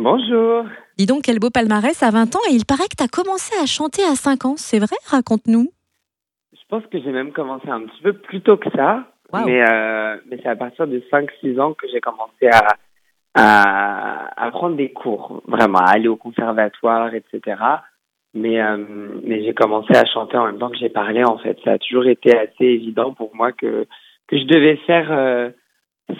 [0.00, 0.64] Bonjour.
[0.96, 3.54] Dis donc, quel beau palmarès à 20 ans et il paraît que tu as commencé
[3.62, 4.96] à chanter à 5 ans, c'est vrai?
[5.06, 5.68] Raconte-nous.
[6.52, 9.44] Je pense que j'ai même commencé un petit peu plus tôt que ça, Wow.
[9.44, 12.76] mais, euh, mais c'est à partir de 5-6 ans que j'ai commencé à,
[13.34, 17.60] à, à prendre des cours, vraiment, à aller au conservatoire, etc.
[18.34, 18.76] Mais, euh,
[19.24, 21.58] mais j'ai commencé à chanter en même temps que j'ai parlé, en fait.
[21.64, 23.86] Ça a toujours été assez évident pour moi que,
[24.28, 25.50] que je devais faire euh,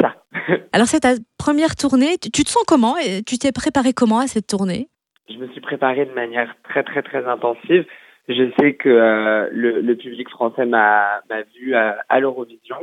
[0.00, 0.16] ça.
[0.72, 4.26] Alors, c'est ta première tournée, tu te sens comment et Tu t'es préparé comment à
[4.26, 4.88] cette tournée?
[5.28, 7.84] Je me suis préparé de manière très très très intensive.
[8.28, 11.20] Je sais que euh, le, le public français m'a
[11.54, 12.76] vu à, à l'Eurovision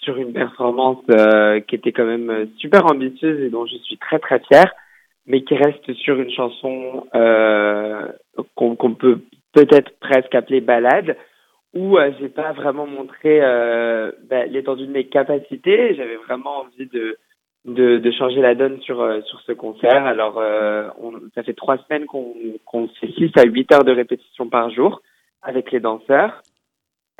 [0.00, 3.98] sur une performance euh, qui était quand même euh, super ambitieuse et dont je suis
[3.98, 4.72] très très fière,
[5.26, 8.06] mais qui reste sur une chanson euh,
[8.54, 9.20] qu'on qu'on peut
[9.52, 11.16] peut-être presque appeler balade,
[11.74, 15.94] où euh, j'ai pas vraiment montré euh, bah, l'étendue de mes capacités.
[15.94, 17.16] J'avais vraiment envie de
[17.64, 20.06] de, de changer la donne sur euh, sur ce concert.
[20.06, 23.92] Alors, euh, on, ça fait trois semaines qu'on qu'on fait 6 à 8 heures de
[23.92, 25.02] répétition par jour
[25.42, 26.42] avec les danseurs.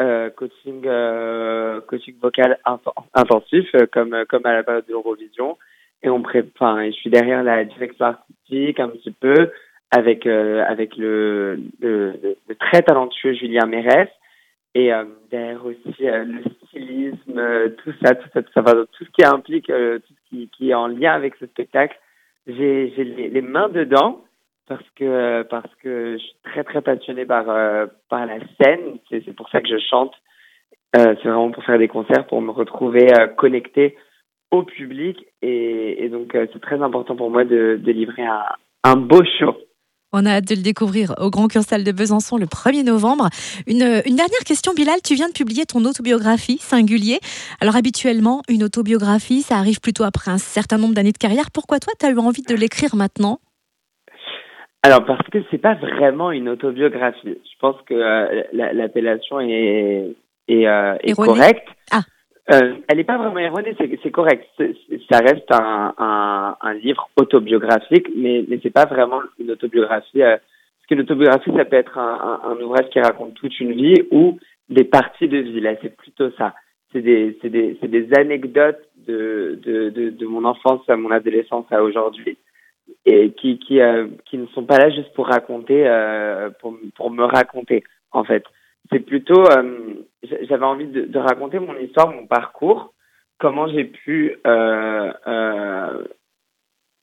[0.00, 5.58] Euh, coaching euh, coaching vocal inten- intensif comme comme à la période de l'Eurovision
[6.04, 9.50] et on pré enfin et je suis derrière la direction artistique un petit peu
[9.90, 12.14] avec avec le, le-
[12.48, 14.08] le très talentueux Julien Mérès
[14.74, 18.60] et euh, derrière aussi euh, le stylisme euh, tout ça tout ça tout ça.
[18.60, 21.98] Enfin, tout ce qui implique tout ce qui, qui est en lien avec ce spectacle
[22.46, 24.22] j'ai les, les mains dedans
[24.68, 28.98] parce que parce que je suis très très passionnée par euh, par la scène.
[29.08, 30.14] C'est c'est pour ça que je chante.
[30.96, 33.96] Euh, c'est vraiment pour faire des concerts pour me retrouver euh, connecté
[34.50, 35.26] au public.
[35.42, 38.44] Et, et donc c'est très important pour moi de, de livrer un,
[38.84, 39.56] un beau show
[40.12, 43.28] On a hâte de le découvrir au Grand Cursal de Besançon le 1er novembre.
[43.66, 45.02] Une, une dernière question, Bilal.
[45.04, 47.18] Tu viens de publier ton autobiographie, Singulier.
[47.60, 51.50] Alors, habituellement, une autobiographie, ça arrive plutôt après un certain nombre d'années de carrière.
[51.52, 53.38] Pourquoi toi, tu as eu envie de l'écrire maintenant?
[54.84, 57.20] Alors parce que c'est pas vraiment une autobiographie.
[57.24, 60.14] Je pense que euh, la- l'appellation est
[60.46, 61.68] est, euh, est correcte.
[61.90, 62.02] Ah.
[62.50, 64.48] Euh, elle est pas vraiment erronée, c'est correct.
[65.10, 70.22] Ça reste un, livre autobiographique, mais mais c'est pas vraiment une autobiographie.
[70.22, 74.38] euh, parce que l'autobiographie, ça peut être un, ouvrage qui raconte toute une vie ou
[74.70, 75.60] des parties de vie.
[75.60, 76.54] Là, c'est plutôt ça.
[76.92, 82.38] C'est des anecdotes de mon enfance à mon adolescence à aujourd'hui
[83.04, 88.24] et qui euh, ne sont pas là juste pour raconter euh, pour me raconter en
[88.24, 88.44] fait
[88.90, 92.92] c'est plutôt euh, j'avais envie de, raconter mon histoire mon parcours.
[93.38, 96.04] Comment j'ai pu euh, euh,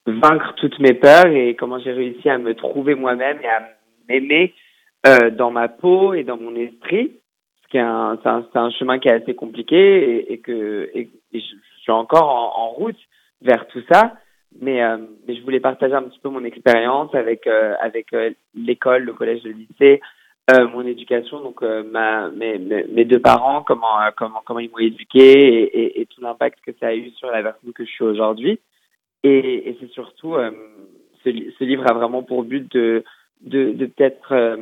[0.06, 3.70] vaincre toutes mes peurs et comment j'ai réussi à me trouver moi-même et à
[4.10, 4.54] m'aimer
[5.08, 7.20] euh, dans ma peau et dans mon esprit.
[7.74, 10.90] Un c'est un, c'est un chemin qui est assez compliqué et, que
[11.34, 12.96] je, suis encore en, route
[13.42, 14.14] vers tout ça.
[14.62, 14.80] Mais,
[15.28, 18.16] mais je voulais partager un petit peu mon expérience avec avec
[18.54, 20.00] l'école, le collège, le lycée,
[20.52, 24.70] euh, mon éducation, donc euh, ma mes, mes deux parents, comment euh, comment comment ils
[24.70, 28.04] m'ont éduqué et, tout l'impact que ça a eu sur la personne que je suis
[28.04, 28.60] aujourd'hui.
[29.24, 30.36] Et, c'est surtout
[31.24, 33.04] ce, li- ce livre a vraiment pour but de
[33.42, 34.58] de, de peut-être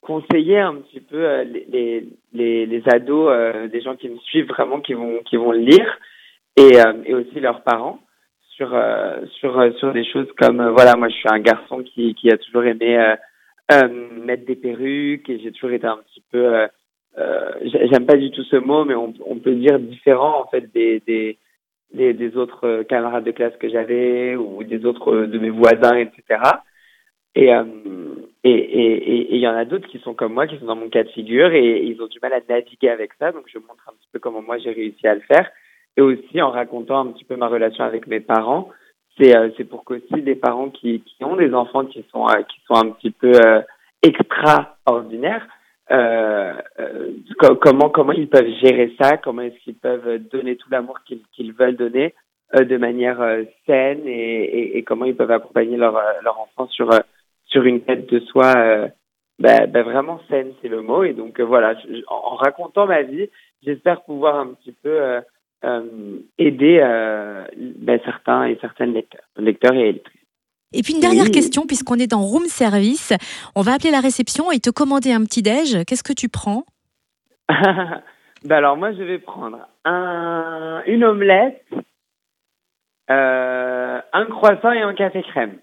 [0.00, 4.94] conseiller un petit peu les, les les ados, des gens qui me suivent vraiment, qui
[4.94, 5.98] vont qui vont le lire
[6.56, 8.00] et et aussi leurs parents
[8.56, 8.70] sur
[9.38, 12.64] sur sur des choses comme voilà moi je suis un garçon qui qui a toujours
[12.64, 13.16] aimé
[13.70, 16.66] mettre des perruques et j'ai toujours été un petit peu euh,
[17.18, 20.46] euh, j'ai- j'aime pas du tout ce mot mais on, on peut dire différent en
[20.48, 21.38] fait des des
[21.92, 25.96] des, autres euh, camarades de classe que j'avais ou des autres euh, de mes voisins
[25.96, 26.40] etc
[27.34, 27.64] et euh,
[28.42, 30.88] et et il y en a d'autres qui sont comme moi qui sont dans mon
[30.88, 33.88] cas de figure et ils ont du mal à naviguer avec ça donc je montre
[33.88, 35.48] un petit peu comment moi j'ai réussi à le faire
[35.96, 38.70] et aussi en racontant un petit peu ma relation avec mes parents.
[39.18, 42.42] C'est euh, c'est pour qu'aussi des parents qui, qui ont des enfants qui sont euh,
[42.42, 43.60] qui sont un petit peu euh,
[44.02, 45.46] extraordinaires,
[45.90, 50.68] euh, euh, co- comment comment ils peuvent gérer ça, comment est-ce qu'ils peuvent donner tout
[50.70, 52.14] l'amour qu'ils qu'ils veulent donner
[52.56, 53.20] euh, de manière
[53.66, 56.90] saine et, et, et comment ils peuvent accompagner leur leur enfant sur
[57.46, 58.52] sur une quête de soi
[59.38, 61.04] bah, bah, vraiment saine c'est le mot.
[61.04, 63.28] Et donc voilà je- en, en racontant ma vie
[63.62, 65.20] j'espère pouvoir un petit peu
[66.38, 70.20] aider euh, ben, certains et certaines lecteurs, lecteurs et lectrices.
[70.72, 71.30] Et puis une dernière Oui.
[71.30, 73.12] question, puisqu'on est dans room service,
[73.54, 75.84] on va appeler la réception et te commander un petit déj.
[75.86, 76.64] Qu'est-ce que tu prends?
[78.46, 81.64] Ben alors moi je vais prendre un, une omelette,
[83.10, 85.56] euh, un croissant et un café crème.